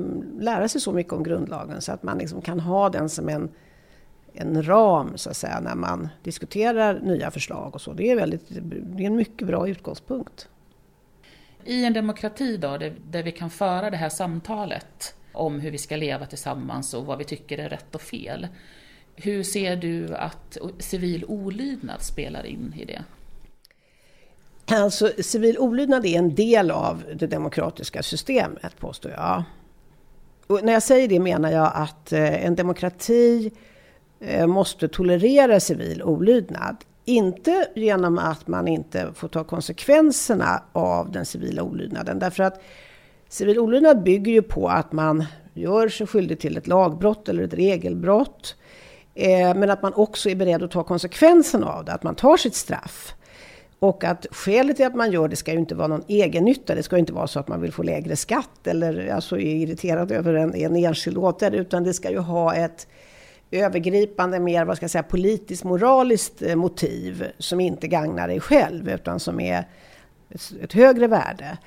[0.41, 3.49] lära sig så mycket om grundlagen så att man liksom kan ha den som en,
[4.33, 7.93] en ram så att säga när man diskuterar nya förslag och så.
[7.93, 8.45] Det är, väldigt,
[8.97, 10.49] det är en mycket bra utgångspunkt.
[11.65, 15.79] I en demokrati då, där, där vi kan föra det här samtalet om hur vi
[15.79, 18.49] ska leva tillsammans och vad vi tycker är rätt och fel.
[19.23, 23.05] Hur ser du att civil olydnad spelar in i det?
[24.75, 29.43] Alltså civil olydnad är en del av det demokratiska systemet, påstår jag.
[30.47, 33.51] Och när jag säger det menar jag att eh, en demokrati
[34.21, 36.77] eh, måste tolerera civil olydnad.
[37.05, 42.19] Inte genom att man inte får ta konsekvenserna av den civila olydnaden.
[42.19, 42.63] Därför att
[43.31, 47.55] Civil olydnad bygger ju på att man gör sig skyldig till ett lagbrott eller ett
[47.55, 48.57] regelbrott.
[49.15, 52.37] Eh, men att man också är beredd att ta konsekvensen av det, att man tar
[52.37, 53.15] sitt straff.
[53.79, 56.75] Och att skälet till att man gör det ska ju inte vara någon egen nytta.
[56.75, 60.13] Det ska inte vara så att man vill få lägre skatt eller alltså är irriterad
[60.13, 61.55] över en, en enskild åtgärd.
[61.55, 62.87] Utan det ska ju ha ett
[63.51, 68.89] övergripande, mer vad ska jag säga, politiskt moraliskt eh, motiv som inte gagnar dig själv
[68.89, 69.69] utan som är
[70.31, 71.59] ett, ett högre värde.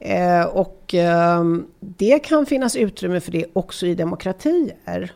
[0.00, 1.44] Eh, och eh,
[1.80, 5.12] det kan finnas utrymme för det också i demokratier.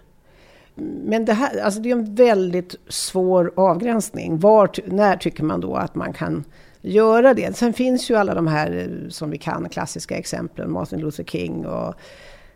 [0.85, 4.39] Men det, här, alltså det är en väldigt svår avgränsning.
[4.39, 6.45] Var, när tycker man då att man kan
[6.83, 7.57] göra det?
[7.57, 10.73] Sen finns ju alla de här eh, som vi kan, klassiska exemplen.
[10.73, 11.95] Martin Luther King och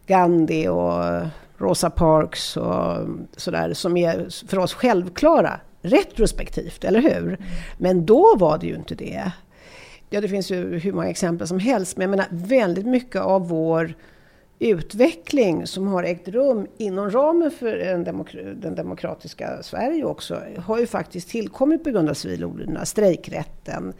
[0.06, 1.04] Gandhi och
[1.58, 3.72] Rosa Parks och sådär.
[3.72, 7.38] Som är för oss självklara retrospektivt, eller hur?
[7.78, 9.32] Men då var det ju inte det.
[10.10, 11.96] Ja, det finns ju hur många exempel som helst.
[11.96, 13.94] Men jag menar, väldigt mycket av vår
[14.62, 20.86] utveckling som har ägt rum inom ramen för demok den demokratiska Sverige också har ju
[20.86, 22.88] faktiskt tillkommit på grund av civil olydnad.
[22.88, 23.92] Strejkrätten,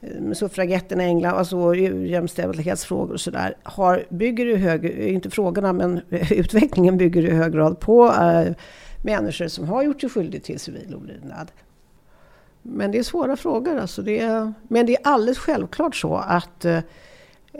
[0.00, 6.00] eh, suffragetterna i England, alltså jämställdhetsfrågor och sådär, har, bygger i hög, inte frågorna men
[6.30, 8.52] utvecklingen bygger i hög grad på äh,
[9.02, 11.52] människor som har gjort sig skyldiga till civil olydnad.
[12.62, 14.02] Men det är svåra frågor alltså.
[14.02, 16.80] Det är, men det är alldeles självklart så att äh,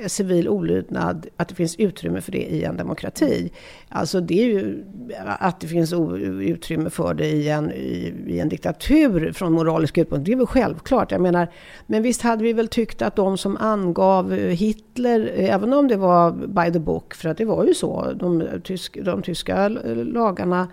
[0.06, 3.52] civil olydnad, att det finns utrymme för det i en demokrati.
[3.88, 4.84] Alltså det är ju
[5.24, 5.94] att det finns
[6.40, 10.46] utrymme för det i en, i, i en diktatur från moralisk utgångspunkt, det är väl
[10.46, 11.12] självklart.
[11.12, 11.48] Jag menar,
[11.86, 16.32] men visst hade vi väl tyckt att de som angav Hitler, även om det var
[16.32, 20.68] by the book, för att det var ju så, de, tysk, de tyska lagarna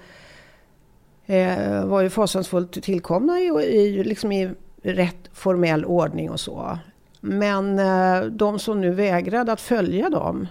[1.25, 4.49] eh, var ju fasansfullt tillkomna i, i, liksom i
[4.83, 6.79] rätt formell ordning och så.
[7.27, 10.47] Men eh, de som nu vägrade att följa dem,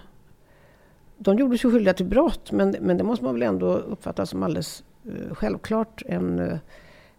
[1.17, 2.51] de gjorde sig skyldiga till brott.
[2.51, 6.57] Men, men det måste man väl ändå uppfatta som alldeles eh, självklart en, eh,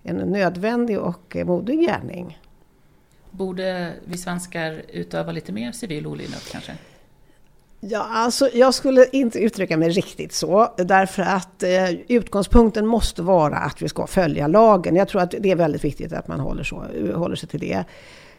[0.02, 2.38] en nödvändig och modig gärning.
[3.30, 6.72] Borde vi svenskar utöva lite mer civil olydnad kanske?
[7.80, 13.56] Ja, alltså, jag skulle inte uttrycka mig riktigt så, därför att eh, utgångspunkten måste vara
[13.56, 14.96] att vi ska följa lagen.
[14.96, 17.84] Jag tror att det är väldigt viktigt att man håller, så, håller sig till det.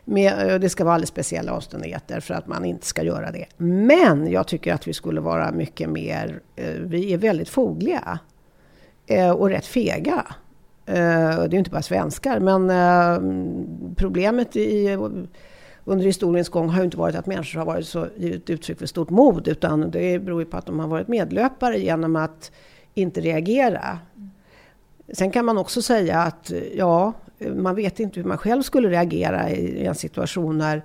[0.09, 3.45] Med, eh, det ska vara alldeles speciella omständigheter för att man inte ska göra det.
[3.57, 8.19] Men jag tycker att vi skulle vara mycket mer, eh, vi är väldigt fogliga
[9.07, 10.25] eh, och rätt fega.
[10.85, 14.97] Det är inte bara svenskar, men problemet i,
[15.83, 18.85] under historiens gång har ju inte varit att människor har varit så givit uttryck för
[18.85, 22.51] stort mod, utan det beror ju på att de har varit medlöpare genom att
[22.93, 23.99] inte reagera.
[25.13, 29.49] Sen kan man också säga att ja, man vet inte hur man själv skulle reagera
[29.49, 30.81] i en situation när,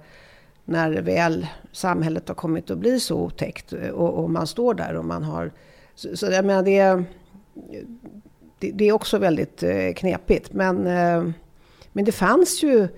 [0.64, 5.04] när väl samhället har kommit att bli så otäckt och, och man står där och
[5.04, 5.52] man har...
[5.94, 7.04] Så, så jag menar, det,
[8.58, 10.52] det, det, är också väldigt eh, knepigt.
[10.52, 11.30] Men, eh,
[11.92, 12.88] men det fanns ju,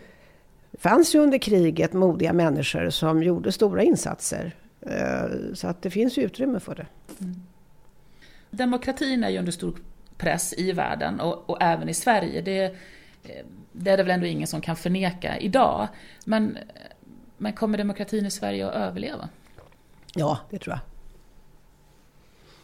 [0.78, 4.56] fanns ju under kriget modiga människor som gjorde stora insatser.
[4.80, 6.86] Eh, så att det finns ju utrymme för det.
[7.20, 7.34] Mm.
[8.50, 9.76] Demokratin är ju under stor
[10.16, 12.40] press i världen och, och även i Sverige.
[12.40, 12.74] Det,
[13.72, 15.88] det är det väl ändå ingen som kan förneka idag.
[16.24, 16.58] Men,
[17.36, 19.28] men kommer demokratin i Sverige att överleva?
[20.14, 20.80] Ja, det tror jag.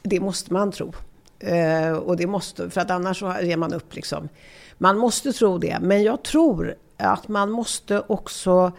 [0.03, 0.93] Det måste man tro.
[1.39, 4.29] Eh, och det måste, för att annars så ger man upp liksom.
[4.79, 8.73] Man måste tro det, men jag tror att man måste också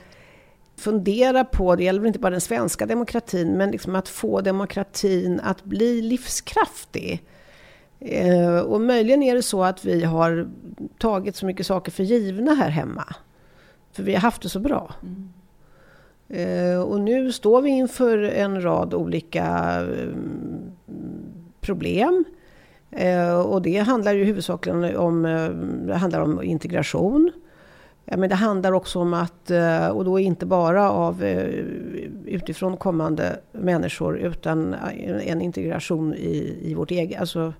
[0.76, 5.64] fundera på, det gäller inte bara den svenska demokratin, men liksom att få demokratin att
[5.64, 7.24] bli livskraftig.
[8.06, 10.50] Eh, och möjligen är det så att vi har
[10.98, 13.06] tagit så mycket saker för givna här hemma.
[13.92, 14.94] För vi har haft det så bra.
[15.04, 15.30] Mm.
[16.30, 20.72] Eh, och nu står vi inför en rad olika mm,
[21.62, 22.24] problem.
[22.92, 25.50] Eh, och det handlar ju huvudsakligen om, eh,
[25.88, 27.32] det handlar om integration.
[28.06, 31.24] Men det handlar också om att, eh, och då inte bara av
[32.26, 34.76] utifrån kommande människor utan
[35.24, 37.54] en integration i, i vårt eget, alltså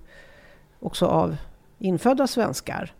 [0.82, 1.36] också av
[1.78, 2.92] infödda svenskar.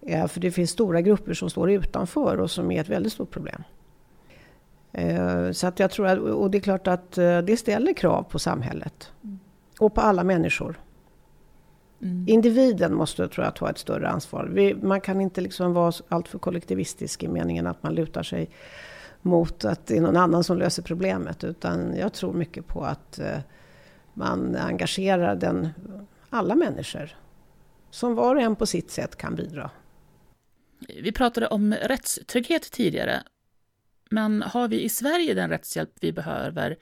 [0.00, 3.30] Eh, för det finns stora grupper som står utanför och som är ett väldigt stort
[3.30, 3.62] problem.
[4.92, 8.22] Eh, så att jag tror att, och det är klart att eh, det ställer krav
[8.22, 9.12] på samhället.
[9.24, 9.38] Mm.
[9.80, 10.80] Och på alla människor.
[12.02, 12.24] Mm.
[12.28, 14.50] Individen måste, tror jag, ta ett större ansvar.
[14.52, 18.50] Vi, man kan inte liksom vara alltför kollektivistisk i meningen att man lutar sig
[19.22, 21.44] mot att det är någon annan som löser problemet.
[21.44, 23.20] Utan jag tror mycket på att
[24.14, 25.68] man engagerar den
[26.30, 27.16] alla människor
[27.90, 29.70] som var och en på sitt sätt kan bidra.
[31.02, 33.22] Vi pratade om rättstrygghet tidigare.
[34.10, 36.76] Men har vi i Sverige den rättshjälp vi behöver?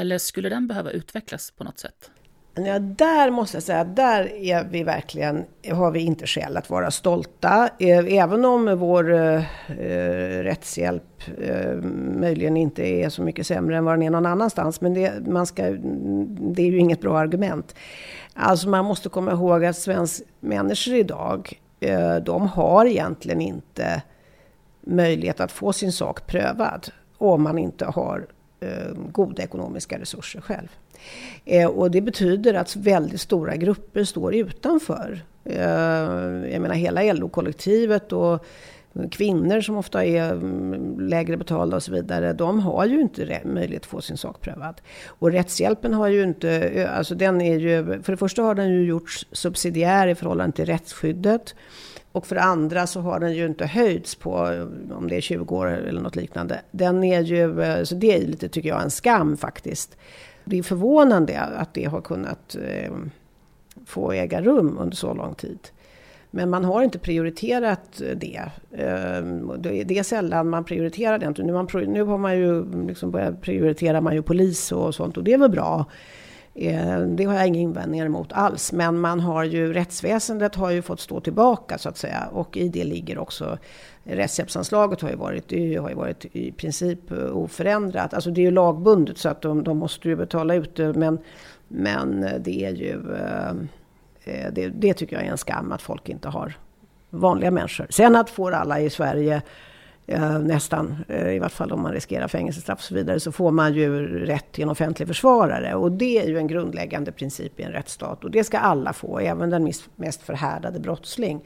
[0.00, 2.10] eller skulle den behöva utvecklas på något sätt?
[2.54, 6.90] Ja, där måste jag säga, där är vi verkligen, har vi inte skäl att vara
[6.90, 7.68] stolta.
[7.78, 11.74] Eh, även om vår eh, eh, rättshjälp eh,
[12.20, 14.80] möjligen inte är så mycket sämre än vad den är någon annanstans.
[14.80, 15.62] Men det, man ska,
[16.40, 17.74] det är ju inget bra argument.
[18.34, 24.02] Alltså man måste komma ihåg att svenska människor idag, eh, de har egentligen inte
[24.80, 26.88] möjlighet att få sin sak prövad
[27.18, 28.26] om man inte har
[28.60, 30.68] Eh, goda ekonomiska resurser själv.
[31.44, 35.22] Eh, och det betyder att väldigt stora grupper står utanför.
[35.44, 35.62] Eh,
[36.52, 38.44] jag menar hela LO-kollektivet och
[39.10, 43.82] kvinnor som ofta är mm, lägre betalda och så vidare, de har ju inte möjlighet
[43.82, 44.80] att få sin sak prövad.
[45.06, 48.84] Och rättshjälpen har ju inte, alltså den är ju, för det första har den ju
[48.84, 51.54] gjorts subsidiär i förhållande till rättsskyddet.
[52.12, 54.32] Och för det andra så har den ju inte höjts på,
[54.92, 56.60] om det är 20 år eller något liknande.
[56.70, 59.96] Den är ju, eh, så det är lite, tycker jag, en skam faktiskt.
[60.44, 62.92] Det är förvånande att det har kunnat eh,
[63.86, 65.58] få äga rum under så lång tid.
[66.30, 68.50] Men man har inte prioriterat det.
[68.72, 69.22] Eh,
[69.62, 71.42] det är sällan man prioriterar det.
[71.42, 75.24] Nu, man, nu har man ju liksom börjat prioritera man ju polis och sånt och
[75.24, 75.86] det är väl bra.
[76.54, 78.72] Eh, det har jag inga invändningar emot alls.
[78.72, 82.28] Men man har ju, rättsväsendet har ju fått stå tillbaka så att säga.
[82.32, 83.58] Och i det ligger också
[84.04, 88.14] rättshjälpsanslaget har ju varit, det har ju varit i princip eh, oförändrat.
[88.14, 90.92] Alltså det är ju lagbundet så att de, de måste ju betala ut det.
[90.92, 91.18] Men,
[91.68, 93.16] men det är ju,
[94.24, 96.54] eh, det, det tycker jag är en skam att folk inte har
[97.10, 97.86] vanliga människor.
[97.90, 99.42] Sen att får alla i Sverige
[100.06, 103.50] eh, nästan, eh, i vart fall om man riskerar fängelsestraff och så vidare, så får
[103.50, 105.74] man ju rätt till en offentlig försvarare.
[105.74, 108.24] Och det är ju en grundläggande princip i en rättsstat.
[108.24, 111.40] Och det ska alla få, även den mest förhärdade brottsling.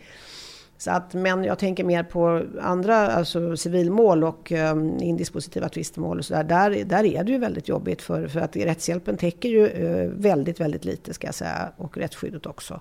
[0.78, 6.24] Så att, men jag tänker mer på andra, alltså civilmål och eh, indispositiva tvistemål och
[6.24, 6.44] sådär.
[6.44, 10.60] Där, där är det ju väldigt jobbigt för, för att rättshjälpen täcker ju eh, väldigt,
[10.60, 11.72] väldigt lite ska jag säga.
[11.76, 12.80] Och rättsskyddet också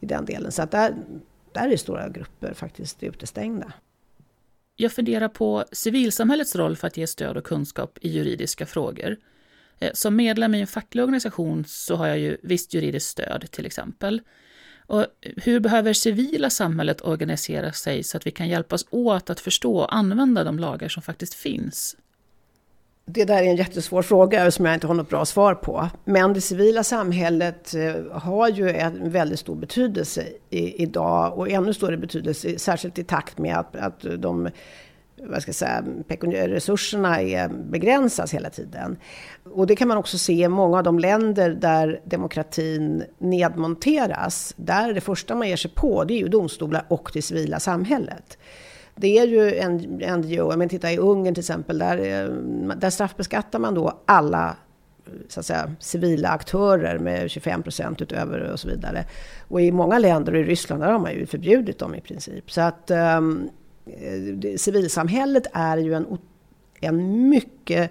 [0.00, 0.52] i den delen.
[0.52, 0.94] Så att där,
[1.52, 3.72] där är stora grupper faktiskt utestängda.
[4.76, 9.16] Jag funderar på civilsamhällets roll för att ge stöd och kunskap i juridiska frågor.
[9.78, 13.66] Eh, som medlem i en facklig organisation så har jag ju visst juridiskt stöd till
[13.66, 14.20] exempel.
[14.86, 15.06] Och eh,
[15.36, 19.94] hur behöver civila samhället organisera sig så att vi kan hjälpas åt att förstå och
[19.94, 21.96] använda de lagar som faktiskt finns?
[23.08, 25.88] Det där är en jättesvår fråga som jag inte har något bra svar på.
[26.04, 31.74] Men det civila samhället eh, har ju en väldigt stor betydelse i idag och ännu
[31.74, 34.48] större betydelse, särskilt i takt med att, att de
[35.22, 35.84] vad ska jag säga,
[36.48, 38.96] resurserna är begränsas hela tiden.
[39.44, 44.54] Och det kan man också se i många av de länder där demokratin nedmonteras.
[44.56, 47.60] Där är det första man ger sig på det är ju domstolar och det civila
[47.60, 48.38] samhället.
[48.96, 49.76] Det är ju en
[50.18, 52.28] NGO, om man i Ungern till exempel, där, eh,
[52.76, 54.56] där straffbeskattar man då alla
[55.28, 59.04] så att säga, civila aktörer med 25 procent utöver och så vidare.
[59.48, 62.50] Och i många länder, och i Ryssland, där har man ju förbjudit dem i princip.
[62.50, 63.50] Så att um,
[64.56, 66.18] civilsamhället är ju en,
[66.80, 67.90] en mycket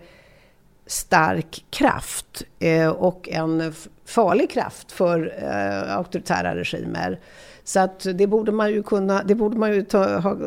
[0.85, 3.73] stark kraft eh, och en
[4.05, 7.19] farlig kraft för eh, auktoritära regimer.
[7.67, 10.37] Så att det borde man ju kunna, det borde man ju ta, ha,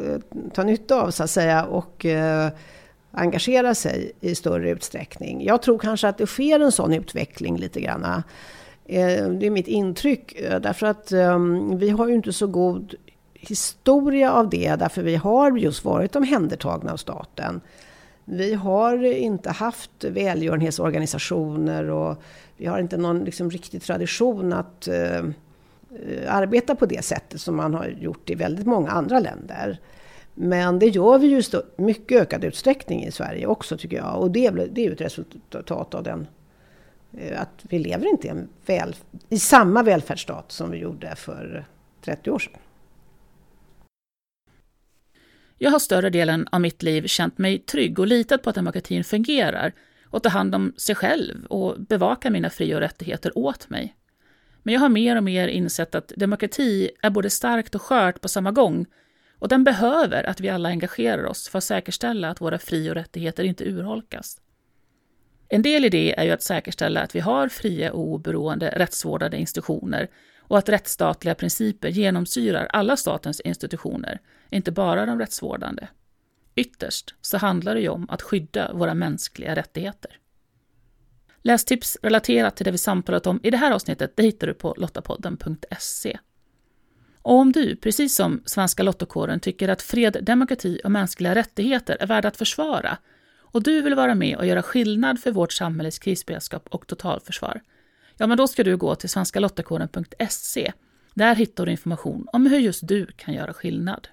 [0.55, 2.49] ta nytta av så att säga och eh,
[3.11, 5.45] engagera sig i större utsträckning.
[5.45, 8.05] Jag tror kanske att det sker en sån utveckling lite grann.
[8.05, 11.39] Eh, det är mitt intryck eh, därför att eh,
[11.75, 12.95] vi har ju inte så god
[13.35, 17.61] historia av det därför vi har just varit omhändertagna av staten.
[18.25, 22.23] Vi har inte haft välgörenhetsorganisationer och
[22.57, 25.23] vi har inte någon liksom riktig tradition att eh,
[25.91, 29.81] Eh, arbeta på det sättet som man har gjort i väldigt många andra länder.
[30.35, 34.23] Men det gör vi ju i mycket ökad utsträckning i Sverige också tycker jag.
[34.23, 36.27] Och det är, det är ett resultat av den
[37.19, 38.97] eh, att vi lever inte i, en väl,
[39.29, 41.67] i samma välfärdsstat som vi gjorde för
[42.05, 42.53] 30 år sedan.
[45.59, 49.05] Jag har större delen av mitt liv känt mig trygg och litat på att demokratin
[49.05, 49.73] fungerar
[50.05, 53.98] och tar hand om sig själv och bevakar mina fri och rättigheter åt mig.
[54.69, 58.29] Men jag har mer och mer insett att demokrati är både starkt och skört på
[58.29, 58.87] samma gång
[59.39, 62.95] och den behöver att vi alla engagerar oss för att säkerställa att våra fri och
[62.95, 64.41] rättigheter inte urholkas.
[65.49, 69.37] En del i det är ju att säkerställa att vi har fria och oberoende rättsvårdande
[69.37, 70.09] institutioner
[70.39, 75.89] och att rättsstatliga principer genomsyrar alla statens institutioner, inte bara de rättsvårdande.
[76.55, 80.19] Ytterst så handlar det ju om att skydda våra mänskliga rättigheter.
[81.49, 84.75] Lästips relaterat till det vi samtalat om i det här avsnittet det hittar du på
[84.77, 86.19] lottapodden.se.
[87.23, 92.07] Och om du, precis som Svenska Lottokåren, tycker att fred, demokrati och mänskliga rättigheter är
[92.07, 92.99] värda att försvara
[93.37, 97.61] och du vill vara med och göra skillnad för vårt samhälles krisberedskap och totalförsvar,
[98.17, 100.73] ja men då ska du gå till svenskalottakåren.se.
[101.15, 104.09] Där hittar du information om hur just du kan göra skillnad.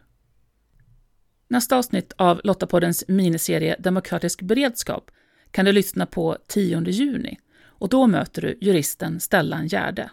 [1.48, 5.12] Nästa avsnitt av Lottapoddens miniserie Demokratisk beredskap
[5.56, 10.12] kan du lyssna på 10 juni och då möter du juristen Stellan Gärde.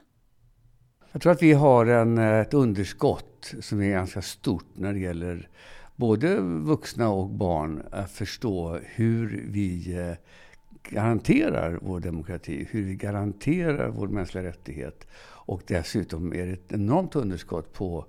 [1.13, 4.99] Jag tror att vi har en, eh, ett underskott som är ganska stort när det
[4.99, 5.49] gäller
[5.97, 10.15] både vuxna och barn att förstå hur vi eh,
[10.95, 15.07] garanterar vår demokrati, hur vi garanterar vår mänskliga rättighet.
[15.25, 18.07] Och dessutom är det ett enormt underskott på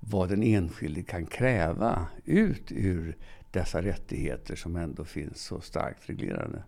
[0.00, 3.16] vad den enskilde kan kräva ut ur
[3.50, 6.62] dessa rättigheter som ändå finns så starkt reglerade.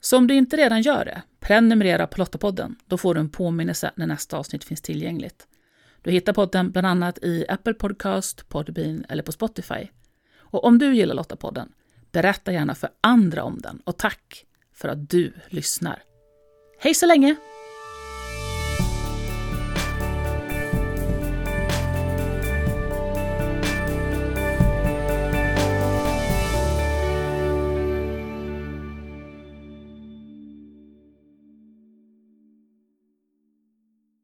[0.00, 2.76] Så om du inte redan gör det, prenumerera på Lottapodden.
[2.86, 5.46] Då får du en påminnelse när nästa avsnitt finns tillgängligt.
[6.02, 9.88] Du hittar podden bland annat i Apple Podcast, Podbean eller på Spotify.
[10.38, 11.72] Och om du gillar Lottapodden,
[12.12, 14.44] berätta gärna för andra om den och tack
[14.74, 16.02] för att du lyssnar.
[16.80, 17.36] Hej så länge!